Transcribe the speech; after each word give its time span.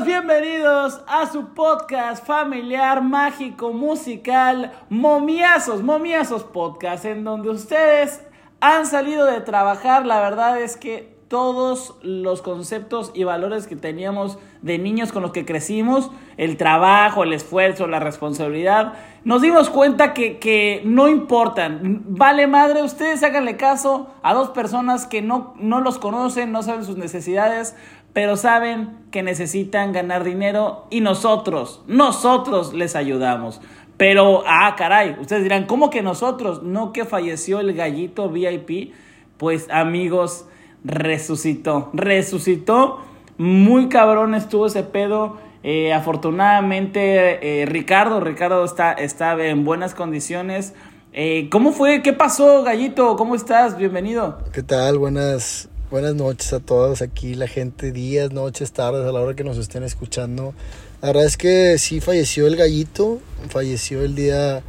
Bienvenidos 0.00 1.02
a 1.06 1.30
su 1.30 1.52
podcast 1.52 2.26
familiar, 2.26 3.02
mágico, 3.02 3.74
musical, 3.74 4.72
Momiazos, 4.88 5.82
Momiazos 5.82 6.44
Podcast, 6.44 7.04
en 7.04 7.24
donde 7.24 7.50
ustedes 7.50 8.22
han 8.60 8.86
salido 8.86 9.26
de 9.26 9.42
trabajar. 9.42 10.06
La 10.06 10.20
verdad 10.22 10.60
es 10.62 10.78
que 10.78 11.12
todos 11.28 11.94
los 12.02 12.42
conceptos 12.42 13.10
y 13.14 13.24
valores 13.24 13.66
que 13.66 13.76
teníamos 13.76 14.38
de 14.60 14.78
niños 14.78 15.12
con 15.12 15.22
los 15.22 15.32
que 15.32 15.46
crecimos, 15.46 16.10
el 16.36 16.56
trabajo, 16.56 17.22
el 17.22 17.32
esfuerzo, 17.32 17.86
la 17.86 18.00
responsabilidad, 18.00 18.94
nos 19.24 19.40
dimos 19.40 19.70
cuenta 19.70 20.12
que, 20.14 20.38
que 20.38 20.82
no 20.84 21.08
importan. 21.08 22.02
Vale 22.06 22.46
madre, 22.46 22.82
ustedes 22.82 23.22
háganle 23.22 23.56
caso 23.56 24.10
a 24.22 24.34
dos 24.34 24.50
personas 24.50 25.06
que 25.06 25.22
no, 25.22 25.54
no 25.58 25.80
los 25.80 25.98
conocen, 25.98 26.52
no 26.52 26.62
saben 26.62 26.84
sus 26.84 26.96
necesidades, 26.96 27.76
pero 28.12 28.36
saben 28.36 28.98
que 29.10 29.22
necesitan 29.22 29.92
ganar 29.92 30.24
dinero 30.24 30.86
y 30.90 31.00
nosotros, 31.00 31.82
nosotros 31.86 32.74
les 32.74 32.96
ayudamos. 32.96 33.60
Pero, 33.96 34.42
ah, 34.46 34.74
caray, 34.76 35.16
ustedes 35.20 35.42
dirán, 35.42 35.66
¿cómo 35.66 35.90
que 35.90 36.02
nosotros? 36.02 36.62
No 36.62 36.92
que 36.92 37.04
falleció 37.04 37.60
el 37.60 37.72
gallito 37.74 38.28
VIP. 38.28 38.92
Pues 39.36 39.68
amigos, 39.70 40.46
resucitó, 40.84 41.90
resucitó. 41.92 43.00
Muy 43.38 43.88
cabrón 43.88 44.34
estuvo 44.34 44.66
ese 44.66 44.82
pedo. 44.82 45.38
Eh, 45.62 45.92
afortunadamente, 45.92 47.62
eh, 47.62 47.66
Ricardo, 47.66 48.20
Ricardo 48.20 48.64
está, 48.64 48.92
está 48.92 49.40
en 49.44 49.64
buenas 49.64 49.94
condiciones. 49.94 50.74
Eh, 51.12 51.48
¿Cómo 51.50 51.72
fue? 51.72 52.02
¿Qué 52.02 52.12
pasó, 52.12 52.62
Gallito? 52.62 53.16
¿Cómo 53.16 53.34
estás? 53.34 53.76
Bienvenido. 53.76 54.38
¿Qué 54.52 54.62
tal? 54.62 54.98
Buenas, 54.98 55.68
buenas 55.92 56.14
noches 56.14 56.52
a 56.54 56.60
todos 56.60 57.02
aquí, 57.02 57.34
la 57.34 57.46
gente, 57.46 57.92
días, 57.92 58.32
noches, 58.32 58.72
tardes, 58.72 59.06
a 59.06 59.12
la 59.12 59.20
hora 59.20 59.34
que 59.36 59.44
nos 59.44 59.58
estén 59.58 59.82
escuchando. 59.82 60.54
La 61.02 61.08
verdad 61.08 61.26
es 61.26 61.36
que 61.36 61.76
sí 61.78 62.00
falleció 62.00 62.46
el 62.46 62.56
gallito, 62.56 63.20
falleció 63.50 64.02
el 64.02 64.14
día, 64.14 64.62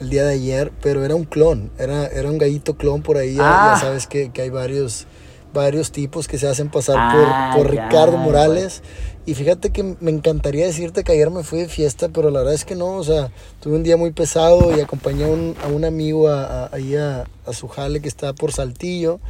el 0.00 0.08
día 0.08 0.24
de 0.24 0.32
ayer, 0.34 0.72
pero 0.82 1.04
era 1.04 1.14
un 1.14 1.24
clon, 1.24 1.70
era, 1.78 2.06
era 2.06 2.30
un 2.30 2.38
gallito 2.38 2.76
clon 2.78 3.02
por 3.02 3.18
ahí. 3.18 3.34
Ya, 3.34 3.42
Ah. 3.44 3.74
ya 3.74 3.80
sabes 3.80 4.06
que, 4.06 4.30
que 4.32 4.40
hay 4.40 4.48
varios, 4.48 5.06
varios 5.52 5.92
tipos 5.92 6.28
que 6.28 6.38
se 6.38 6.48
hacen 6.48 6.70
pasar 6.70 6.96
Ah, 6.98 7.52
por, 7.54 7.66
por 7.66 7.74
ya, 7.74 7.84
Ricardo 7.84 8.16
Morales. 8.16 8.82
Y 9.26 9.34
fíjate 9.34 9.68
que 9.70 9.82
me 10.00 10.10
encantaría 10.10 10.64
decirte 10.64 11.04
que 11.04 11.12
ayer 11.12 11.30
me 11.30 11.42
fui 11.44 11.58
de 11.60 11.68
fiesta, 11.68 12.08
pero 12.08 12.30
la 12.30 12.38
verdad 12.40 12.54
es 12.54 12.64
que 12.64 12.74
no, 12.74 12.88
o 12.96 13.04
sea, 13.04 13.30
tuve 13.60 13.74
un 13.76 13.82
día 13.82 13.98
muy 13.98 14.12
pesado 14.12 14.74
y 14.74 14.80
acompañé 14.80 15.24
a 15.24 15.28
un, 15.28 15.54
a 15.62 15.66
un 15.68 15.84
amigo 15.84 16.28
a, 16.28 16.64
a- 16.64 16.70
ahí 16.72 16.96
a, 16.96 17.24
a 17.44 17.52
su 17.52 17.68
jale 17.68 18.00
que 18.00 18.08
está 18.08 18.32
por 18.32 18.52
Saltillo 18.52 19.20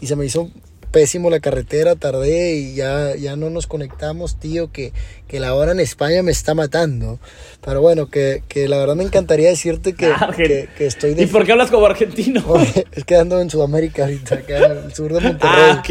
y 0.00 0.06
se 0.08 0.16
me 0.16 0.24
hizo 0.24 0.48
pésimo 0.90 1.30
la 1.30 1.40
carretera, 1.40 1.94
tardé 1.96 2.54
y 2.56 2.74
ya, 2.74 3.14
ya 3.16 3.36
no 3.36 3.50
nos 3.50 3.66
conectamos, 3.66 4.36
tío, 4.36 4.70
que, 4.72 4.92
que 5.28 5.40
la 5.40 5.54
hora 5.54 5.72
en 5.72 5.80
España 5.80 6.22
me 6.22 6.32
está 6.32 6.54
matando. 6.54 7.18
Pero 7.64 7.80
bueno, 7.80 8.08
que, 8.08 8.42
que 8.48 8.68
la 8.68 8.78
verdad 8.78 8.96
me 8.96 9.04
encantaría 9.04 9.48
decirte 9.48 9.94
que, 9.94 10.06
Ah, 10.12 10.32
que, 10.36 10.68
que 10.76 10.86
estoy 10.86 11.14
de... 11.14 11.22
¿Y 11.22 11.26
por 11.26 11.44
qué 11.46 11.52
hablas 11.52 11.70
como 11.70 11.86
argentino? 11.86 12.42
Oye, 12.48 12.86
es 12.92 13.04
que 13.04 13.16
ando 13.16 13.40
en 13.40 13.50
Sudamérica 13.50 14.02
ahorita, 14.04 14.34
acá 14.36 14.56
en 14.66 14.78
el 14.84 14.94
sur 14.94 15.12
de 15.12 15.20
Monterrey. 15.28 15.62
ah, 15.70 15.76
ok. 15.80 15.90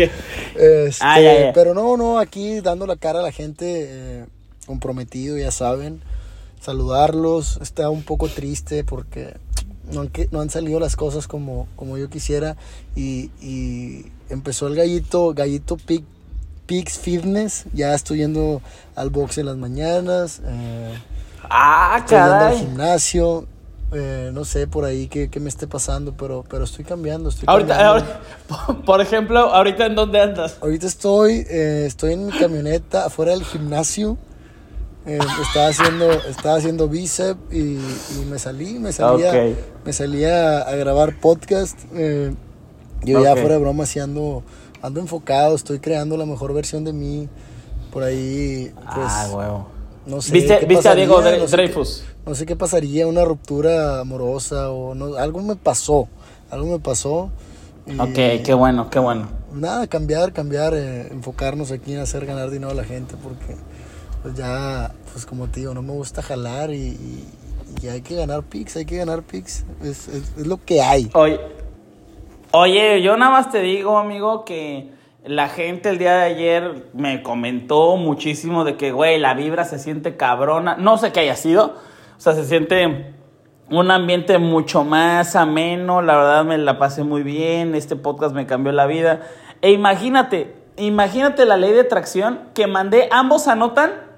Este, 0.60 0.98
Ah, 1.02 1.22
ya, 1.22 1.40
ya. 1.46 1.54
Pero 1.54 1.74
no, 1.74 1.96
no, 1.98 2.20
aquí 2.20 2.62
dando 2.62 2.86
la 2.86 2.96
cara 2.98 3.20
a 3.20 3.24
la 3.24 3.32
gente, 3.32 3.66
eh, 3.90 4.26
comprometido, 4.66 5.38
ya 5.38 5.52
saben. 5.52 6.02
Saludarlos, 6.62 7.58
está 7.62 7.90
un 7.90 8.04
poco 8.04 8.28
triste 8.28 8.84
porque 8.84 9.34
no 9.92 10.02
han, 10.02 10.12
no 10.32 10.42
han 10.42 10.50
salido 10.50 10.80
las 10.80 10.96
cosas 10.96 11.26
como, 11.28 11.68
como 11.76 11.98
yo 11.98 12.10
quisiera. 12.10 12.58
Y, 12.96 13.32
y 13.42 14.06
empezó 14.30 14.68
el 14.68 14.76
gallito, 14.76 15.34
gallito 15.34 15.78
Pig, 15.78 16.04
Pigs 16.66 16.98
Fitness. 17.00 17.66
Ya 17.74 17.94
estoy 17.94 18.20
yendo 18.20 18.62
al 18.96 19.10
box 19.10 19.38
en 19.38 19.46
las 19.48 19.58
mañanas. 19.58 20.42
eh, 20.46 20.94
Ah, 21.50 21.96
estoy 22.00 22.18
yendo 22.18 22.34
al 22.36 22.58
gimnasio. 22.58 23.48
eh, 23.92 24.30
no 24.34 24.46
sé 24.46 24.68
por 24.68 24.86
ahí 24.86 25.08
qué, 25.08 25.30
qué 25.32 25.40
me 25.40 25.50
esté 25.50 25.66
pasando, 25.66 26.14
pero, 26.16 26.46
pero 26.48 26.64
estoy 26.66 26.86
cambiando. 26.86 27.30
Estoy 27.30 27.46
Ahorita, 27.48 27.76
cambiando. 27.76 28.14
ahorita- 28.50 28.82
por 28.86 29.02
ejemplo, 29.02 29.40
ahorita 29.40 29.86
en 29.88 29.96
dónde 29.96 30.22
andas? 30.22 30.58
Ahorita 30.62 30.86
estoy, 30.86 31.44
eh, 31.50 31.86
estoy 31.88 32.14
en 32.14 32.28
mi 32.28 32.32
camioneta 32.32 33.06
afuera 33.06 33.32
del 33.32 33.44
gimnasio. 33.44 34.18
Eh, 35.08 35.18
estaba 35.42 35.70
haciendo, 35.70 36.12
estaba 36.12 36.58
haciendo 36.58 36.88
bíceps 36.88 37.40
y, 37.52 37.80
y 37.80 38.26
me 38.30 38.38
salí, 38.38 38.78
me 38.78 38.92
salía, 38.92 39.32
me 39.84 39.92
salía 39.94 40.60
a 40.60 40.76
grabar 40.76 41.20
podcast. 41.20 41.80
Yo 43.04 43.24
ya 43.24 43.34
Ok. 43.34 43.40
fuera 43.40 43.56
de 43.56 43.62
broma 43.62 43.86
sí 43.86 44.00
ando, 44.00 44.44
ando 44.82 45.00
enfocado, 45.00 45.56
estoy 45.56 45.80
creando 45.80 46.18
la 46.18 46.26
mejor 46.26 46.54
versión 46.54 46.84
de 46.84 46.94
mí. 46.94 47.28
Por 47.92 48.04
ahí, 48.04 48.72
pues, 48.94 49.08
ah, 49.10 49.30
huevo. 49.34 49.68
no 50.06 50.22
sé. 50.22 50.32
¿Viste, 50.32 50.60
qué 50.60 50.66
¿viste 50.68 50.90
a 50.90 50.96
Diego 50.96 51.16
pasaría, 51.18 51.40
no 51.40 51.48
sé 51.48 51.56
Dreyfus? 51.56 52.04
qué- 52.06 52.30
no 52.30 52.36
sé 52.36 52.46
qué 52.46 52.56
pasaría, 52.56 53.08
una 53.08 53.26
ruptura 53.26 54.00
amorosa 54.00 54.70
o 54.70 54.94
no, 54.94 55.16
algo 55.16 55.42
me 55.42 55.56
pasó, 55.56 56.08
algo 56.52 56.68
me 56.68 56.80
pasó. 56.80 57.32
y- 57.88 58.00
Ok, 58.00 58.44
qué 58.46 58.54
bueno, 58.54 58.90
qué 58.92 59.00
bueno. 59.00 59.28
nada, 59.52 59.88
cambiar, 59.88 60.32
cambiar, 60.32 60.76
eh, 60.76 61.08
enfocarnos 61.12 61.72
aquí 61.72 61.94
en 61.94 62.00
hacer 62.02 62.28
ganar 62.28 62.52
dinero 62.52 62.70
a 62.72 62.76
la 62.76 62.84
gente, 62.84 63.16
porque 63.24 63.56
pues 64.22 64.36
ya, 64.36 64.92
pues 65.12 65.26
como 65.26 65.48
te 65.48 65.62
digo, 65.62 65.74
no 65.74 65.82
me 65.82 65.94
gusta 65.94 66.22
jalar 66.22 66.72
y, 66.72 66.78
y- 66.90 67.26
y 67.82 67.88
hay 67.88 68.02
que 68.02 68.14
ganar 68.16 68.44
pics, 68.44 68.76
hay 68.76 68.86
que 68.86 68.98
ganar 68.98 69.24
pics, 69.24 69.64
es, 69.82 70.08
es- 70.10 70.32
es 70.38 70.46
lo 70.46 70.64
que 70.64 70.82
hay. 70.84 71.10
Oye, 71.16 71.40
oye, 72.52 73.02
yo 73.02 73.18
nada 73.18 73.32
más 73.32 73.52
te 73.52 73.62
digo, 73.62 73.98
amigo, 73.98 74.46
que 74.46 74.92
la 75.24 75.50
gente 75.50 75.90
el 75.90 75.98
día 75.98 76.16
de 76.16 76.24
ayer 76.24 76.90
me 76.94 77.22
comentó 77.22 77.98
muchísimo 77.98 78.64
de 78.64 78.78
que, 78.78 78.92
güey, 78.92 79.20
la 79.20 79.34
vibra 79.34 79.66
se 79.66 79.80
siente 79.80 80.18
cabrona. 80.18 80.76
No 80.78 80.98
sé 80.98 81.12
qué 81.12 81.22
haya 81.22 81.36
sido. 81.36 81.76
O 82.18 82.22
sea, 82.22 82.34
se 82.34 82.46
siente 82.46 83.14
un 83.70 83.92
ambiente 83.92 84.38
mucho 84.38 84.84
más 84.84 85.36
ameno. 85.36 86.02
La 86.02 86.16
verdad 86.16 86.46
me 86.46 86.58
la 86.58 86.80
pasé 86.80 87.04
muy 87.04 87.24
bien. 87.24 87.76
Este 87.76 87.96
podcast 87.96 88.34
me 88.34 88.46
cambió 88.46 88.72
la 88.72 88.88
vida. 88.88 89.22
E 89.62 89.72
imagínate, 89.72 90.56
imagínate 90.78 91.46
la 91.46 91.58
ley 91.58 91.74
de 91.74 91.82
atracción 91.82 92.40
que 92.54 92.68
mandé, 92.68 93.10
ambos 93.12 93.48
anotan. 93.48 94.09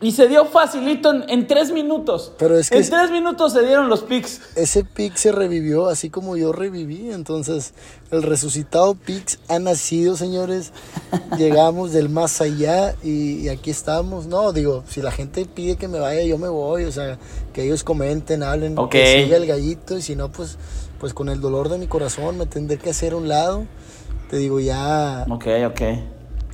Y 0.00 0.12
se 0.12 0.28
dio 0.28 0.44
facilito 0.46 1.12
en, 1.12 1.24
en 1.28 1.46
tres 1.48 1.72
minutos. 1.72 2.32
Pero 2.38 2.56
es 2.56 2.70
que 2.70 2.76
en 2.76 2.82
es- 2.82 2.90
tres 2.90 3.10
minutos 3.10 3.52
se 3.52 3.64
dieron 3.66 3.88
los 3.88 4.02
pics. 4.02 4.40
Ese 4.54 4.84
pic 4.84 5.16
se 5.16 5.32
revivió 5.32 5.88
así 5.88 6.08
como 6.08 6.36
yo 6.36 6.52
reviví, 6.52 7.10
entonces 7.10 7.74
el 8.12 8.22
resucitado 8.22 8.94
Pix 8.94 9.38
ha 9.48 9.58
nacido, 9.58 10.16
señores. 10.16 10.72
Llegamos 11.38 11.92
del 11.92 12.08
más 12.08 12.40
allá 12.40 12.94
y, 13.02 13.38
y 13.40 13.48
aquí 13.48 13.70
estamos. 13.70 14.26
No, 14.26 14.52
digo, 14.52 14.84
si 14.88 15.02
la 15.02 15.10
gente 15.10 15.44
pide 15.46 15.76
que 15.76 15.88
me 15.88 15.98
vaya, 15.98 16.22
yo 16.22 16.38
me 16.38 16.48
voy, 16.48 16.84
o 16.84 16.92
sea, 16.92 17.18
que 17.52 17.64
ellos 17.64 17.82
comenten, 17.82 18.42
hablen, 18.44 18.78
Ok. 18.78 18.90
que 18.92 19.24
siga 19.24 19.36
el 19.36 19.46
gallito 19.46 19.96
y 19.98 20.02
si 20.02 20.14
no, 20.14 20.30
pues, 20.30 20.58
pues 21.00 21.12
con 21.12 21.28
el 21.28 21.40
dolor 21.40 21.68
de 21.68 21.78
mi 21.78 21.86
corazón 21.88 22.38
me 22.38 22.46
tendré 22.46 22.78
que 22.78 22.90
hacer 22.90 23.14
a 23.14 23.16
un 23.16 23.26
lado. 23.28 23.64
Te 24.30 24.36
digo, 24.36 24.60
ya 24.60 25.26
Ok, 25.28 25.46
ok. 25.66 25.80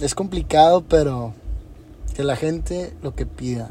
es 0.01 0.15
complicado, 0.15 0.83
pero 0.89 1.35
que 2.15 2.25
la 2.25 2.37
gente 2.37 2.95
lo 3.03 3.15
que 3.15 3.27
pida. 3.27 3.71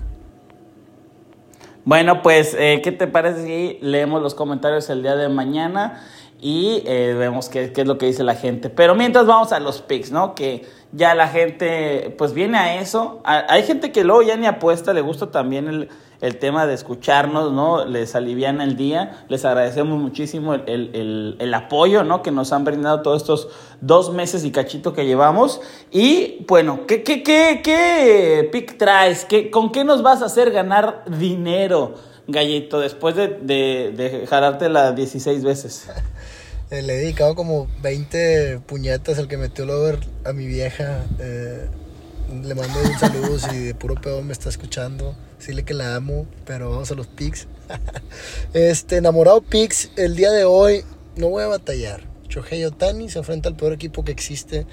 Bueno, 1.85 2.21
pues, 2.21 2.55
eh, 2.57 2.81
¿qué 2.83 2.91
te 2.91 3.07
parece 3.07 3.45
si 3.45 3.77
leemos 3.81 4.21
los 4.21 4.35
comentarios 4.35 4.89
el 4.89 5.01
día 5.01 5.15
de 5.15 5.27
mañana 5.27 6.01
y 6.39 6.81
eh, 6.85 7.15
vemos 7.17 7.49
qué, 7.49 7.73
es 7.75 7.87
lo 7.87 7.97
que 7.97 8.05
dice 8.05 8.23
la 8.23 8.35
gente? 8.35 8.69
Pero 8.69 8.95
mientras 8.95 9.25
vamos 9.25 9.51
a 9.51 9.59
los 9.59 9.81
picks, 9.81 10.11
¿no? 10.11 10.35
Que 10.35 10.65
ya 10.91 11.15
la 11.15 11.27
gente, 11.27 12.15
pues 12.17 12.33
viene 12.33 12.57
a 12.57 12.79
eso. 12.79 13.21
Hay 13.25 13.63
gente 13.63 13.91
que 13.91 14.03
luego 14.03 14.21
ya 14.21 14.37
ni 14.37 14.45
apuesta, 14.45 14.93
le 14.93 15.01
gusta 15.01 15.31
también 15.31 15.67
el, 15.67 15.89
el 16.23 16.37
tema 16.39 16.65
de 16.65 16.73
escucharnos, 16.73 17.51
¿no? 17.51 17.85
Les 17.85 18.15
aliviana 18.15 18.63
el 18.63 18.75
día. 18.75 19.23
Les 19.29 19.45
agradecemos 19.45 19.99
muchísimo 20.01 20.55
el, 20.55 20.63
el- 20.67 20.89
el- 20.95 21.35
el 21.37 21.53
apoyo, 21.53 22.03
¿no? 22.03 22.23
Que 22.23 22.31
nos 22.31 22.51
han 22.53 22.63
brindado 22.63 23.01
todos 23.03 23.21
estos 23.21 23.49
dos 23.81 24.11
meses 24.13 24.43
y 24.45 24.51
cachito 24.51 24.93
que 24.93 25.05
llevamos. 25.05 25.61
Y 25.91 26.43
bueno, 26.47 26.87
¿qué, 26.87 27.03
qué, 27.03 27.21
qué, 27.23 27.61
qué 27.63 28.49
pick 28.51 28.77
traes? 28.77 29.25
¿Qué, 29.25 29.51
¿Con 29.51 29.71
qué 29.71 29.83
nos 29.83 30.01
vas 30.01 30.21
a 30.21 30.25
hacer 30.25 30.49
ganar 30.51 31.03
dinero, 31.19 31.95
Gallito, 32.27 32.79
después 32.79 33.15
de, 33.15 33.27
de, 33.27 33.91
de 33.95 34.25
jalártela 34.25 34.93
16 34.93 35.43
veces? 35.43 35.89
Eh, 36.71 36.81
le 36.81 36.93
he 36.93 36.97
dedicado 37.01 37.35
como 37.35 37.67
20 37.83 38.61
puñetas 38.65 39.19
al 39.19 39.27
que 39.27 39.37
metió 39.37 39.63
el 39.65 39.69
over 39.69 39.99
a 40.25 40.33
mi 40.33 40.47
vieja. 40.47 41.03
eh, 41.19 41.67
le 42.43 42.55
mando 42.55 42.79
un 42.79 42.99
saludo 42.99 43.39
si 43.39 43.57
de 43.59 43.75
puro 43.75 43.95
pedo 43.95 44.21
me 44.21 44.33
está 44.33 44.49
escuchando. 44.49 45.15
Dile 45.45 45.63
que 45.63 45.73
la 45.73 45.95
amo, 45.95 46.25
pero 46.45 46.69
vamos 46.69 46.91
a 46.91 46.95
los 46.95 47.07
pics. 47.07 47.47
este, 48.53 48.97
enamorado 48.97 49.41
pics, 49.41 49.91
el 49.97 50.15
día 50.15 50.31
de 50.31 50.45
hoy 50.45 50.83
no 51.15 51.29
voy 51.29 51.43
a 51.43 51.47
batallar. 51.47 52.13
Shohei 52.29 52.63
Otani 52.65 53.09
se 53.09 53.19
enfrenta 53.19 53.49
al 53.49 53.55
peor 53.55 53.73
equipo 53.73 54.03
que 54.03 54.11
existe 54.11 54.65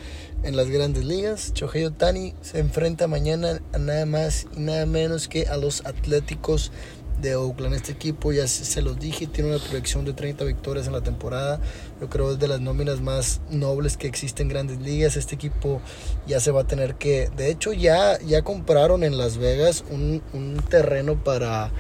en 0.43 0.57
las 0.57 0.69
grandes 0.71 1.05
ligas. 1.05 1.53
Shohei 1.55 1.85
Otani 1.85 2.35
se 2.41 2.59
enfrenta 2.59 3.07
mañana 3.07 3.61
a 3.75 3.79
nada 3.79 4.07
más 4.07 4.47
y 4.57 4.61
nada 4.61 4.87
menos 4.87 5.29
que 5.29 5.47
a 5.47 5.57
los 5.57 5.85
Atléticos 5.85 6.73
de 7.21 7.37
Oakland. 7.37 7.75
Este 7.75 7.93
equipo, 7.93 8.33
ya 8.33 8.47
se 8.47 8.83
los 8.83 8.99
dije, 8.99 9.27
tiene 9.27 9.51
una 9.51 9.59
proyección 9.59 10.05
de 10.05 10.13
30 10.13 10.45
victorias 10.45 10.87
en 10.87 10.93
la 10.93 11.03
temporada. 11.03 11.61
Yo 12.01 12.09
creo 12.09 12.33
es 12.33 12.39
de 12.39 12.49
las 12.49 12.61
nóminas 12.61 13.01
más 13.01 13.41
nobles 13.51 13.97
que 13.97 14.07
existen 14.07 14.47
en 14.47 14.49
grandes 14.49 14.81
ligas. 14.81 15.17
Este 15.17 15.35
equipo 15.35 15.81
ya 16.27 16.41
se 16.41 16.51
va 16.51 16.63
a 16.63 16.67
tener 16.67 16.95
que... 16.95 17.31
De 17.37 17.51
hecho, 17.51 17.73
ya, 17.73 18.19
ya 18.21 18.43
compraron 18.43 19.05
en 19.05 19.19
Las 19.19 19.37
Vegas 19.37 19.85
un, 19.91 20.23
un 20.33 20.57
terreno 20.69 21.23
para 21.23 21.71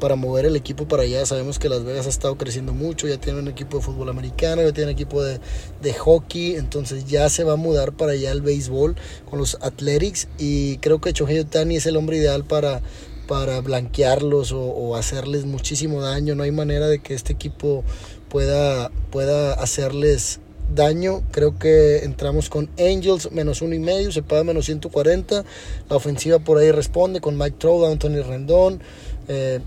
para 0.00 0.16
mover 0.16 0.46
el 0.46 0.56
equipo 0.56 0.88
para 0.88 1.02
allá. 1.02 1.24
Sabemos 1.26 1.58
que 1.58 1.68
Las 1.68 1.84
Vegas 1.84 2.06
ha 2.06 2.10
estado 2.10 2.36
creciendo 2.36 2.72
mucho, 2.72 3.06
ya 3.06 3.18
tiene 3.18 3.38
un 3.38 3.48
equipo 3.48 3.78
de 3.78 3.84
fútbol 3.84 4.08
americano, 4.08 4.62
ya 4.62 4.72
tiene 4.72 4.90
un 4.90 4.94
equipo 4.94 5.22
de, 5.22 5.38
de, 5.80 5.92
hockey, 5.94 6.56
entonces 6.56 7.06
ya 7.06 7.28
se 7.28 7.44
va 7.44 7.54
a 7.54 7.56
mudar 7.56 7.92
para 7.92 8.12
allá 8.12 8.32
el 8.32 8.42
béisbol 8.42 8.96
con 9.28 9.38
los 9.38 9.58
Athletics 9.60 10.28
y 10.38 10.78
creo 10.78 11.00
que 11.00 11.12
Chohei 11.12 11.44
Tani 11.44 11.76
es 11.76 11.86
el 11.86 11.96
hombre 11.96 12.16
ideal 12.16 12.44
para, 12.44 12.82
para 13.26 13.60
blanquearlos 13.60 14.52
o, 14.52 14.96
hacerles 14.96 15.44
muchísimo 15.44 16.00
daño. 16.00 16.34
No 16.34 16.42
hay 16.42 16.50
manera 16.50 16.88
de 16.88 17.00
que 17.00 17.14
este 17.14 17.32
equipo 17.32 17.84
pueda, 18.28 18.90
pueda 19.10 19.54
hacerles 19.54 20.40
daño. 20.74 21.22
Creo 21.30 21.58
que 21.58 22.04
entramos 22.04 22.48
con 22.48 22.70
Angels 22.78 23.30
menos 23.32 23.62
uno 23.62 23.74
y 23.74 23.78
medio, 23.78 24.12
se 24.12 24.22
paga 24.22 24.44
menos 24.44 24.66
140. 24.66 25.44
La 25.88 25.96
ofensiva 25.96 26.38
por 26.38 26.58
ahí 26.58 26.70
responde 26.70 27.20
con 27.20 27.36
Mike 27.36 27.56
Trout, 27.58 27.84
Anthony 27.84 28.22
Rendón 28.22 28.80
eh, 29.28 29.60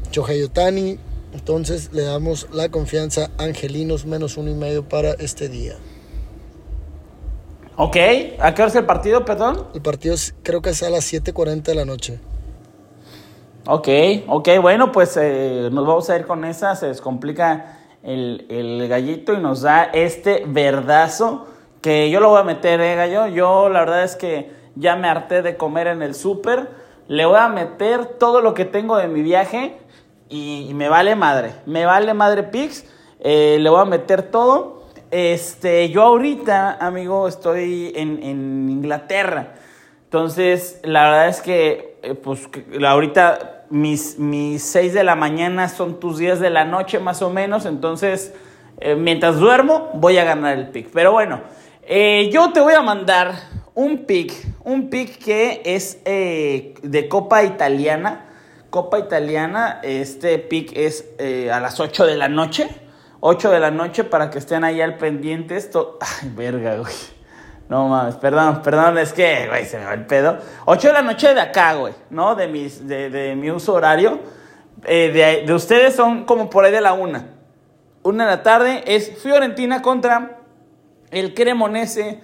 Otani. 0.46 1.00
Entonces 1.34 1.90
le 1.92 2.04
damos 2.04 2.48
la 2.54 2.69
confianza 2.69 3.30
a 3.38 3.44
Angelinos 3.44 4.06
menos 4.06 4.38
uno 4.38 4.50
y 4.50 4.54
medio 4.54 4.88
para 4.88 5.12
este 5.13 5.50
día. 5.50 5.75
Ok, 7.78 7.98
¿a 8.40 8.54
qué 8.54 8.62
hora 8.62 8.69
es 8.69 8.75
el 8.75 8.86
partido, 8.86 9.25
perdón? 9.25 9.68
El 9.74 9.81
partido 9.81 10.16
creo 10.44 10.62
que 10.62 10.69
es 10.69 10.81
a 10.81 10.90
las 10.90 11.12
7.40 11.12 11.63
de 11.63 11.75
la 11.75 11.84
noche. 11.84 12.19
Ok, 13.68 13.88
ok, 14.28 14.50
bueno, 14.62 14.92
pues 14.92 15.18
eh, 15.18 15.70
nos 15.72 15.88
vamos 15.88 16.10
a 16.10 16.18
ir 16.18 16.26
con 16.26 16.46
esa, 16.46 16.76
se 16.76 16.88
descomplica 16.88 17.80
el, 18.04 18.46
el, 18.50 18.88
gallito 18.88 19.34
y 19.34 19.38
nos 19.38 19.62
da 19.62 19.86
este 19.86 20.44
verdazo 20.48 21.48
que 21.82 22.10
yo 22.10 22.20
lo 22.20 22.30
voy 22.30 22.42
a 22.42 22.44
meter, 22.44 22.80
eh, 22.82 22.96
gallo. 22.96 23.28
Yo 23.28 23.70
la 23.70 23.80
verdad 23.80 24.04
es 24.04 24.16
que 24.16 24.52
ya 24.76 24.96
me 24.96 25.08
harté 25.08 25.42
de 25.42 25.58
comer 25.58 25.88
en 25.88 26.02
el 26.02 26.14
súper 26.14 26.86
le 27.08 27.26
voy 27.26 27.38
a 27.38 27.50
meter 27.50 28.06
todo 28.06 28.42
lo 28.42 28.54
que 28.54 28.66
tengo 28.66 28.98
de 28.98 29.08
mi 29.08 29.22
viaje 29.22 29.78
y, 30.28 30.72
me 30.74 30.90
vale 30.90 31.16
madre. 31.16 31.54
Me 31.66 31.86
vale 31.86 32.14
madre 32.14 32.44
Pix. 32.44 32.86
Eh, 33.20 33.58
le 33.60 33.70
voy 33.70 33.82
a 33.82 33.86
meter 33.86 34.24
todo. 34.24 34.86
Este, 35.12 35.90
yo 35.90 36.02
ahorita, 36.02 36.78
amigo, 36.80 37.28
estoy 37.28 37.94
en, 37.96 38.24
Inglaterra. 38.24 39.54
Entonces, 40.06 40.80
la 40.84 41.04
verdad 41.04 41.28
es 41.28 41.42
que, 41.42 42.00
eh, 42.02 42.16
pues, 42.16 42.50
ahorita 42.86 43.55
mis, 43.70 44.20
mis 44.20 44.64
6 44.64 44.94
de 44.94 45.04
la 45.04 45.16
mañana 45.16 45.70
son 45.70 46.00
tus 46.00 46.18
10 46.18 46.40
de 46.40 46.50
la 46.50 46.66
noche, 46.66 47.00
más 47.00 47.22
o 47.22 47.30
menos. 47.30 47.66
Entonces, 47.66 48.34
eh, 48.80 48.96
mientras 48.96 49.40
duermo, 49.40 49.90
voy 49.94 50.18
a 50.18 50.24
ganar 50.24 50.58
el 50.58 50.70
pick. 50.70 50.90
Pero 50.92 51.12
bueno, 51.12 51.42
yo 52.32 52.52
te 52.52 52.60
voy 52.60 52.74
a 52.74 52.82
mandar 52.82 53.36
un 53.76 54.06
pick, 54.06 54.34
un 54.64 54.90
pick 54.90 55.18
que 55.18 55.62
es 55.66 56.00
eh, 56.06 56.74
de 56.82 57.08
Copa 57.08 57.44
Italiana. 57.44 58.26
Copa 58.70 59.00
Italiana, 59.00 59.80
este 59.84 60.40
pick 60.40 60.76
es 60.76 61.14
eh, 61.20 61.52
a 61.52 61.60
las 61.60 61.80
8 61.80 62.06
de 62.06 62.16
la 62.16 62.30
noche. 62.30 62.70
8 63.20 63.52
de 63.52 63.60
la 63.60 63.72
noche 63.72 64.04
para 64.04 64.30
que 64.30 64.40
estén 64.40 64.64
ahí 64.64 64.82
al 64.82 64.98
pendiente. 64.98 65.56
Esto, 65.56 66.00
ay, 66.02 66.32
verga, 66.36 66.78
güey. 66.78 66.94
No 67.70 67.88
mames, 67.88 68.16
perdón, 68.16 68.62
perdón, 68.62 68.98
es 68.98 69.12
que, 69.12 69.48
güey, 69.48 69.66
se 69.66 69.80
me 69.80 69.86
va 69.86 69.94
el 69.94 70.06
pedo. 70.06 70.38
8 70.66 70.88
de 70.88 70.94
la 70.94 71.02
noche 71.02 71.34
de 71.34 71.42
acá, 71.42 71.74
güey, 71.74 71.94
¿no? 72.10 72.36
De, 72.36 72.48
mis, 72.48 72.88
de, 72.88 73.36
mi 73.36 73.50
uso 73.50 73.74
horario. 73.74 74.20
Eh, 74.84 75.12
de, 75.12 75.46
de, 75.48 75.54
ustedes 75.54 75.96
son 75.96 76.26
como 76.26 76.50
por 76.50 76.66
ahí 76.66 76.72
de 76.72 76.82
la 76.82 76.94
una. 76.94 77.30
Una 78.04 78.26
de 78.26 78.32
la 78.32 78.44
tarde 78.44 78.84
es 78.86 79.20
Fiorentina 79.22 79.82
contra 79.82 80.40
el 81.12 81.34
Cremonese 81.34 82.22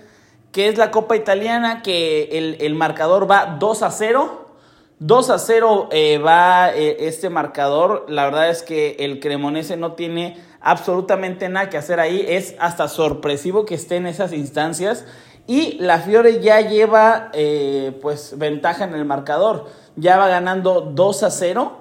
que 0.51 0.67
es 0.67 0.77
la 0.77 0.91
Copa 0.91 1.15
Italiana, 1.15 1.81
que 1.81 2.57
el, 2.59 2.75
marcador 2.75 3.29
va 3.29 3.57
2 3.59 3.83
a 3.83 3.91
0. 3.91 4.47
2 4.99 5.29
a 5.29 5.39
0 5.39 5.89
eh, 5.91 6.17
va 6.17 6.71
eh, 6.75 6.97
este 7.07 7.29
marcador. 7.29 8.05
La 8.09 8.25
verdad 8.25 8.49
es 8.49 8.61
que 8.61 8.97
el 8.99 9.19
Cremonese 9.19 9.77
no 9.77 9.93
tiene 9.93 10.37
absolutamente 10.59 11.47
nada 11.47 11.69
que 11.69 11.77
hacer 11.77 11.99
ahí. 11.99 12.25
Es 12.27 12.55
hasta 12.59 12.87
sorpresivo 12.87 13.65
que 13.65 13.75
esté 13.75 13.95
en 13.95 14.07
esas 14.07 14.33
instancias. 14.33 15.05
Y 15.51 15.73
la 15.79 15.99
Fiore 15.99 16.39
ya 16.39 16.61
lleva 16.61 17.29
eh, 17.33 17.99
pues 18.01 18.37
ventaja 18.37 18.85
en 18.85 18.95
el 18.95 19.03
marcador. 19.03 19.67
Ya 19.97 20.17
va 20.17 20.29
ganando 20.29 20.79
2 20.79 21.23
a 21.23 21.29
0. 21.29 21.73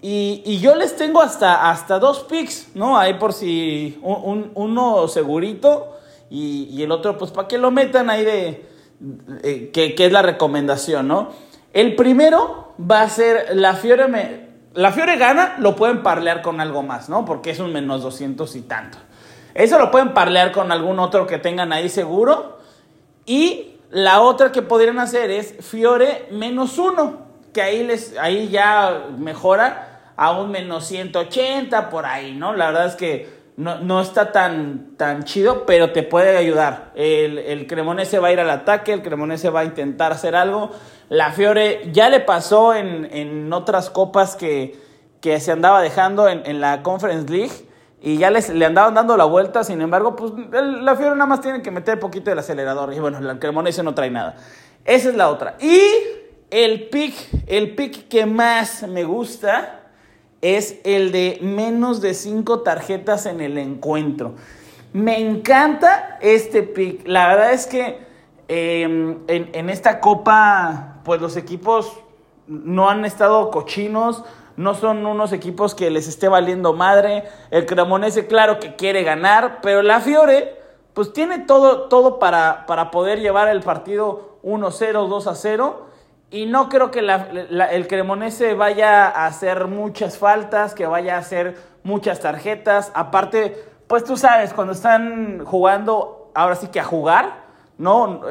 Y, 0.00 0.60
yo 0.60 0.76
les 0.76 0.94
tengo 0.94 1.20
hasta, 1.20 1.68
hasta 1.68 1.98
dos 1.98 2.20
picks, 2.20 2.76
¿no? 2.76 2.96
Ahí 2.96 3.14
por 3.14 3.32
si 3.32 3.98
uno 4.04 5.08
segurito 5.08 5.96
y, 6.30 6.80
el 6.80 6.92
otro, 6.92 7.18
pues 7.18 7.32
para 7.32 7.48
que 7.48 7.58
lo 7.58 7.72
metan 7.72 8.08
ahí 8.08 8.24
de, 8.24 8.68
eh, 9.42 9.70
que, 9.72 9.96
es 9.98 10.12
la 10.12 10.22
recomendación, 10.22 11.08
¿no? 11.08 11.30
El 11.72 11.96
primero 11.96 12.74
va 12.80 13.02
a 13.02 13.08
ser 13.08 13.48
la 13.56 13.74
Fiore, 13.74 14.06
me, 14.06 14.46
la 14.74 14.92
Fiore 14.92 15.16
gana, 15.16 15.56
lo 15.58 15.74
pueden 15.74 16.04
parlear 16.04 16.40
con 16.40 16.60
algo 16.60 16.84
más, 16.84 17.08
¿no? 17.08 17.24
Porque 17.24 17.50
es 17.50 17.58
un 17.58 17.72
menos 17.72 18.00
200 18.00 18.54
y 18.54 18.60
tanto. 18.60 18.98
Eso 19.54 19.76
lo 19.80 19.90
pueden 19.90 20.14
parlear 20.14 20.52
con 20.52 20.70
algún 20.70 21.00
otro 21.00 21.26
que 21.26 21.38
tengan 21.38 21.72
ahí 21.72 21.88
seguro. 21.88 22.57
Y 23.28 23.76
la 23.90 24.22
otra 24.22 24.52
que 24.52 24.62
podrían 24.62 24.98
hacer 24.98 25.30
es 25.30 25.54
Fiore 25.60 26.26
menos 26.30 26.78
uno, 26.78 27.26
que 27.52 27.60
ahí, 27.60 27.84
les, 27.84 28.16
ahí 28.16 28.48
ya 28.48 29.08
mejora 29.18 30.12
a 30.16 30.32
un 30.32 30.50
menos 30.50 30.86
180 30.86 31.90
por 31.90 32.06
ahí, 32.06 32.34
¿no? 32.34 32.54
La 32.54 32.68
verdad 32.68 32.86
es 32.86 32.96
que 32.96 33.38
no, 33.58 34.00
está 34.00 34.32
tan, 34.32 34.96
tan 34.96 35.24
chido, 35.24 35.66
pero 35.66 35.90
te 35.90 36.04
puede 36.04 36.38
ayudar. 36.38 36.92
El, 36.94 37.38
el, 37.38 37.66
Cremonese 37.66 38.18
va 38.18 38.28
a 38.28 38.32
ir 38.32 38.40
al 38.40 38.50
ataque, 38.50 38.94
el 38.94 39.02
Cremonese 39.02 39.50
va 39.50 39.60
a 39.60 39.64
intentar 39.64 40.10
hacer 40.10 40.34
algo. 40.34 40.70
La 41.10 41.32
Fiore 41.32 41.90
ya 41.92 42.08
le 42.08 42.20
pasó 42.20 42.74
en, 42.74 43.52
otras 43.52 43.90
copas 43.90 44.36
que, 44.36 44.78
se 45.20 45.52
andaba 45.52 45.82
dejando 45.82 46.28
en, 46.28 46.60
la 46.60 46.82
Conference 46.82 47.30
League 47.30 47.67
y 48.00 48.16
ya 48.16 48.30
les, 48.30 48.48
le 48.48 48.64
andaban 48.64 48.94
dando 48.94 49.16
la 49.16 49.24
vuelta, 49.24 49.64
sin 49.64 49.80
embargo, 49.80 50.14
pues 50.14 50.32
la 50.52 50.94
Fiore 50.94 51.16
nada 51.16 51.26
más 51.26 51.40
tiene 51.40 51.62
que 51.62 51.70
meter 51.70 51.98
poquito 51.98 52.30
del 52.30 52.38
acelerador 52.38 52.92
y 52.94 53.00
bueno, 53.00 53.18
el 53.18 53.38
Cremonese 53.38 53.82
no 53.82 53.94
trae 53.94 54.10
nada. 54.10 54.36
Esa 54.84 55.08
es 55.08 55.16
la 55.16 55.28
otra. 55.28 55.56
Y 55.60 55.80
el 56.50 56.88
pick, 56.88 57.14
el 57.46 57.74
pick 57.74 58.08
que 58.08 58.24
más 58.24 58.86
me 58.88 59.04
gusta 59.04 59.80
es 60.40 60.80
el 60.84 61.12
de 61.12 61.38
menos 61.42 62.00
de 62.00 62.14
cinco 62.14 62.60
tarjetas 62.60 63.26
en 63.26 63.40
el 63.40 63.58
encuentro. 63.58 64.34
Me 64.92 65.18
encanta 65.20 66.18
este 66.20 66.62
pick. 66.62 67.06
La 67.06 67.28
verdad 67.28 67.52
es 67.52 67.66
que 67.66 67.98
em, 68.48 69.18
en, 69.26 69.68
esta 69.68 70.00
copa, 70.00 71.00
pues 71.04 71.20
los 71.20 71.36
equipos 71.36 71.92
no 72.46 72.88
han 72.88 73.04
estado 73.04 73.50
cochinos, 73.50 74.24
no 74.58 74.74
son 74.74 75.06
unos 75.06 75.32
equipos 75.32 75.76
que 75.76 75.88
les 75.88 76.08
esté 76.08 76.28
valiendo 76.28 76.72
madre. 76.72 77.22
El 77.52 77.64
Cremonese, 77.64 78.26
claro 78.26 78.58
que 78.58 78.74
quiere 78.74 79.04
ganar, 79.04 79.60
pero 79.62 79.82
la 79.82 80.00
Fiore, 80.00 80.60
pues 80.94 81.12
tiene 81.12 81.38
todo, 81.38 81.82
todo 81.82 82.18
para, 82.18 82.66
para 82.66 82.90
poder 82.90 83.20
llevar 83.20 83.46
el 83.46 83.62
partido 83.62 84.40
1-0, 84.42 85.08
2-0 85.08 85.74
y 86.32 86.46
no 86.46 86.68
creo 86.68 86.90
que 86.90 86.98
el 86.98 87.86
Cremonese 87.86 88.54
vaya 88.54 89.06
a 89.06 89.26
hacer 89.26 89.68
muchas 89.68 90.18
faltas, 90.18 90.74
que 90.74 90.88
vaya 90.88 91.14
a 91.14 91.18
hacer 91.18 91.56
muchas 91.84 92.18
tarjetas. 92.18 92.90
Aparte, 92.94 93.64
pues 93.86 94.02
tú 94.02 94.16
sabes, 94.16 94.52
cuando 94.52 94.72
están 94.72 95.44
jugando, 95.44 96.32
ahora 96.34 96.56
sí 96.56 96.66
que 96.66 96.80
a 96.80 96.84
jugar, 96.84 97.47
¿no? 97.78 98.22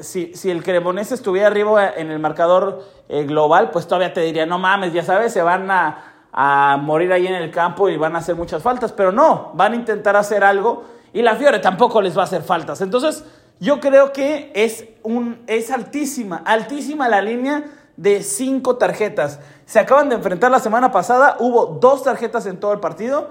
si, 0.00 0.32
el 0.50 0.64
Cremonese 0.64 1.14
estuviera 1.14 1.46
arriba 1.46 1.90
en 1.94 2.10
el 2.10 2.18
marcador 2.18 2.82
eh, 3.08 3.24
global, 3.24 3.70
pues 3.70 3.86
todavía 3.86 4.12
te 4.12 4.22
diría, 4.22 4.46
no 4.46 4.58
mames, 4.58 4.92
ya 4.92 5.04
sabes, 5.04 5.32
se 5.32 5.42
van 5.42 5.70
a, 5.70 6.28
a 6.32 6.76
morir 6.78 7.12
ahí 7.12 7.26
en 7.26 7.34
el 7.34 7.50
campo 7.50 7.88
y 7.88 7.96
van 7.96 8.16
a 8.16 8.18
hacer 8.18 8.34
muchas 8.34 8.62
faltas. 8.62 8.92
Pero 8.92 9.12
no, 9.12 9.52
van 9.54 9.72
a 9.72 9.76
intentar 9.76 10.16
hacer 10.16 10.42
algo 10.42 10.84
y 11.12 11.22
la 11.22 11.36
Fiore 11.36 11.60
tampoco 11.60 12.02
les 12.02 12.16
va 12.16 12.22
a 12.22 12.24
hacer 12.24 12.42
faltas. 12.42 12.80
Entonces, 12.80 13.24
yo 13.60 13.78
creo 13.78 14.12
que 14.12 14.50
es, 14.54 14.84
un, 15.04 15.42
es 15.46 15.70
altísima, 15.70 16.42
altísima 16.44 17.08
la 17.08 17.22
línea 17.22 17.64
de 17.96 18.22
cinco 18.22 18.76
tarjetas. 18.76 19.38
Se 19.64 19.78
acaban 19.78 20.08
de 20.08 20.16
enfrentar 20.16 20.50
la 20.50 20.58
semana 20.58 20.90
pasada, 20.90 21.36
hubo 21.38 21.66
dos 21.80 22.02
tarjetas 22.02 22.46
en 22.46 22.58
todo 22.58 22.72
el 22.72 22.80
partido 22.80 23.30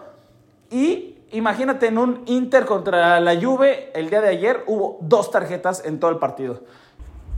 y 0.72 1.12
imagínate 1.34 1.88
en 1.88 1.98
un 1.98 2.24
Inter 2.25 2.66
contra 2.66 3.20
la 3.20 3.40
Juve 3.40 3.92
el 3.94 4.10
día 4.10 4.22
de 4.22 4.30
ayer 4.30 4.63
hubo 4.68 4.98
dos 5.02 5.32
tarjetas 5.32 5.84
en 5.86 6.00
todo 6.00 6.12
el 6.12 6.18
partido. 6.18 6.62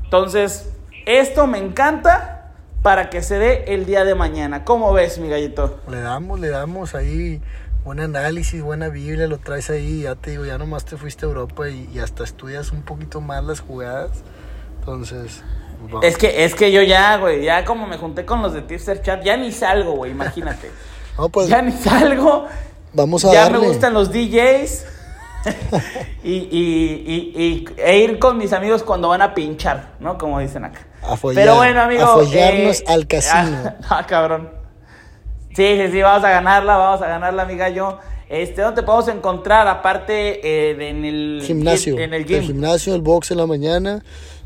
Entonces, 0.03 0.71
esto 1.05 1.47
me 1.47 1.57
encanta 1.57 2.53
para 2.81 3.09
que 3.09 3.23
se 3.23 3.39
dé 3.39 3.73
el 3.73 3.85
día 3.85 4.05
de 4.05 4.13
mañana. 4.13 4.63
¿Cómo 4.63 4.93
ves, 4.93 5.17
mi 5.17 5.27
gallito? 5.27 5.79
Le 5.89 6.01
damos, 6.01 6.39
le 6.39 6.49
damos 6.49 6.93
ahí 6.93 7.41
buen 7.85 7.99
análisis, 7.99 8.61
buena 8.63 8.89
Biblia, 8.89 9.27
lo 9.27 9.37
traes 9.37 9.69
ahí, 9.69 10.01
ya 10.01 10.15
te 10.15 10.31
digo, 10.31 10.43
ya 10.43 10.57
nomás 10.57 10.85
te 10.85 10.97
fuiste 10.97 11.25
a 11.25 11.29
Europa 11.29 11.69
y, 11.69 11.99
hasta 11.99 12.23
estudias 12.23 12.71
un 12.71 12.81
poquito 12.81 13.21
más 13.21 13.43
las 13.43 13.59
jugadas. 13.59 14.23
Entonces, 14.79 15.43
Es 16.01 16.17
que, 16.17 16.45
es 16.45 16.55
que 16.55 16.71
yo 16.71 16.81
ya, 16.81 17.17
güey, 17.17 17.43
ya 17.43 17.63
como 17.63 17.85
me 17.85 17.97
junté 17.97 18.25
con 18.25 18.41
los 18.41 18.53
de 18.53 18.63
Tipster 18.63 19.01
Chat, 19.01 19.23
ya 19.23 19.37
ni 19.37 19.51
salgo, 19.51 19.93
güey, 19.93 20.11
imagínate. 20.11 20.71
No, 21.17 21.29
pues, 21.29 21.47
ya 21.47 21.61
ni 21.61 21.71
salgo. 21.71 22.45
Vamos 22.95 23.23
a 23.25 23.31
ya 23.33 23.41
darle. 23.43 23.59
me 23.59 23.67
gustan 23.67 23.93
los 23.93 24.11
DJs. 24.11 24.85
y, 26.23 26.33
y, 26.33 27.33
y, 27.35 27.65
e 27.77 27.99
ir 27.99 28.17
con 28.17 28.37
mis 28.37 28.51
amigos 28.53 28.81
cuando 28.81 29.09
van 29.09 29.21
a 29.21 29.35
pinchar, 29.35 29.91
¿no? 29.99 30.17
Como 30.17 30.39
dicen 30.39 30.65
acá. 30.65 30.87
A 31.03 31.15
follar, 31.17 31.43
Pero 31.43 31.55
bueno, 31.57 31.81
amigo. 31.81 32.03
a 32.03 32.07
follarnos 32.15 32.83
al 32.87 33.05
casino. 33.07 33.73
Ah, 33.89 34.05
cabrón. 34.07 34.49
Sí, 35.55 35.77
sí, 35.79 35.91
sí, 35.91 36.01
vamos 36.01 36.23
a 36.25 36.29
ganarla, 36.31 36.77
vamos 36.77 37.01
a 37.01 37.07
ganarla, 37.07 37.43
amiga. 37.43 37.69
Yo, 37.69 37.99
este, 38.27 38.61
¿dónde 38.61 38.81
te 38.81 38.85
podemos 38.85 39.07
encontrar? 39.07 39.67
Aparte 39.67 40.69
eh, 40.71 40.73
de 40.75 40.89
en 40.89 41.05
el 41.05 41.41
gimnasio. 41.45 41.93
En 41.99 42.13
el 42.13 42.21
El 42.21 42.25
gym. 42.25 42.41
gimnasio, 42.41 42.95
el 42.95 43.01
box 43.01 43.29
en 43.31 43.37
la 43.37 43.45
mañana. 43.45 44.03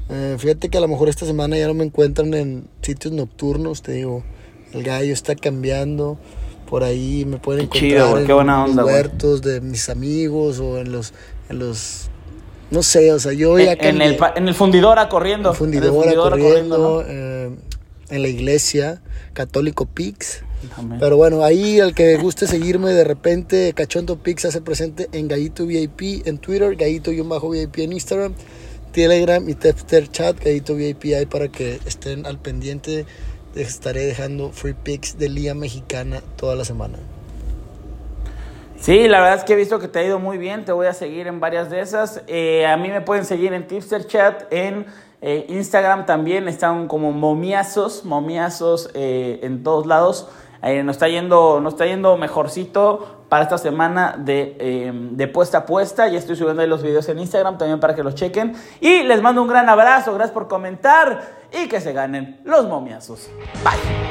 Eh, 0.09 0.35
fíjate 0.37 0.69
que 0.69 0.77
a 0.77 0.81
lo 0.81 0.87
mejor 0.87 1.07
esta 1.07 1.25
semana 1.25 1.55
ya 1.57 1.67
no 1.67 1.73
me 1.75 1.85
encuentran 1.85 2.33
en 2.33 2.67
sitios 2.81 3.13
nocturnos, 3.13 3.81
te 3.83 3.93
digo. 3.93 4.23
El 4.73 4.83
gallo 4.83 5.13
está 5.13 5.35
cambiando. 5.35 6.17
Por 6.69 6.83
ahí 6.83 7.25
me 7.25 7.37
pueden 7.37 7.67
Qué 7.67 7.79
encontrar 7.79 8.07
chido, 8.09 8.19
en 8.19 8.27
qué 8.27 8.33
buena 8.33 8.63
onda, 8.63 8.83
los 8.83 8.91
huertos 8.91 9.41
de 9.41 9.59
mis 9.59 9.89
amigos 9.89 10.59
o 10.59 10.77
en 10.77 10.91
los, 10.91 11.13
en 11.49 11.57
los, 11.57 12.09
no 12.69 12.83
sé, 12.83 13.11
o 13.11 13.19
sea, 13.19 13.33
yo 13.33 13.57
ya 13.57 13.73
En, 13.73 13.95
en 13.95 14.01
el, 14.03 14.19
en 14.35 14.47
el 14.47 14.53
fundidora 14.53 15.09
corriendo. 15.09 15.49
En 15.49 15.55
fundidora, 15.55 15.87
el 15.87 15.93
fundidora 15.93 16.37
corriendo, 16.37 16.77
¿no? 16.77 17.01
eh, 17.07 17.49
en 18.09 18.21
la 18.21 18.27
iglesia, 18.27 19.01
Católico 19.33 19.85
Pix. 19.87 20.43
Pero 20.99 21.17
bueno, 21.17 21.43
ahí 21.43 21.79
al 21.79 21.95
que 21.95 22.17
guste 22.17 22.45
seguirme, 22.45 22.91
de 22.91 23.05
repente 23.05 23.73
Cachondo 23.73 24.17
Pix 24.17 24.45
hace 24.45 24.61
presente 24.61 25.07
en 25.13 25.27
Gallito 25.27 25.65
VIP 25.65 26.27
en 26.27 26.37
Twitter, 26.37 26.75
Gallito-VIP 26.75 27.79
en 27.79 27.93
Instagram, 27.93 28.33
Telegram 28.91 29.47
y 29.47 29.53
Tepster 29.53 30.09
Chat, 30.11 30.43
Gallito 30.43 30.75
VIP 30.75 31.15
ahí 31.15 31.25
para 31.25 31.47
que 31.47 31.79
estén 31.85 32.25
al 32.25 32.39
pendiente. 32.39 33.05
Estaré 33.55 34.05
dejando 34.05 34.51
free 34.51 34.73
pics 34.73 35.17
de 35.17 35.29
Liga 35.29 35.53
Mexicana 35.53 36.21
toda 36.37 36.55
la 36.55 36.65
semana. 36.65 36.99
Sí, 38.79 39.07
la 39.07 39.19
verdad 39.19 39.39
es 39.39 39.43
que 39.43 39.53
he 39.53 39.55
visto 39.57 39.79
que 39.79 39.87
te 39.87 39.99
ha 39.99 40.03
ido 40.03 40.19
muy 40.19 40.37
bien. 40.37 40.63
Te 40.63 40.71
voy 40.71 40.87
a 40.87 40.93
seguir 40.93 41.27
en 41.27 41.39
varias 41.39 41.69
de 41.69 41.81
esas. 41.81 42.21
Eh, 42.27 42.65
a 42.65 42.77
mí 42.77 42.89
me 42.89 43.01
pueden 43.01 43.25
seguir 43.25 43.51
en 43.53 43.67
Tipster 43.67 44.07
Chat, 44.07 44.43
en 44.51 44.85
eh, 45.21 45.45
Instagram 45.49 46.05
también. 46.05 46.47
Están 46.47 46.87
como 46.87 47.11
momiazos, 47.11 48.05
momiazos 48.05 48.89
eh, 48.93 49.39
en 49.43 49.63
todos 49.63 49.85
lados. 49.85 50.29
Nos, 50.61 50.95
está 50.95 51.07
yendo, 51.07 51.61
nos 51.61 51.73
está 51.73 51.85
yendo 51.85 52.17
mejorcito 52.17 53.18
para 53.29 53.43
esta 53.43 53.57
semana 53.57 54.15
de, 54.17 54.57
eh, 54.59 54.91
de 54.93 55.27
puesta 55.27 55.59
a 55.59 55.65
puesta. 55.65 56.07
Ya 56.07 56.17
estoy 56.17 56.35
subiendo 56.35 56.61
ahí 56.61 56.67
los 56.67 56.81
videos 56.81 57.07
en 57.09 57.19
Instagram 57.19 57.57
también 57.57 57.79
para 57.79 57.95
que 57.95 58.03
los 58.03 58.15
chequen. 58.15 58.55
Y 58.81 59.03
les 59.03 59.21
mando 59.21 59.41
un 59.41 59.47
gran 59.47 59.69
abrazo. 59.69 60.13
Gracias 60.13 60.33
por 60.33 60.47
comentar 60.47 61.39
y 61.51 61.67
que 61.67 61.79
se 61.79 61.93
ganen 61.93 62.41
los 62.43 62.67
momiazos. 62.67 63.29
Bye. 63.63 64.08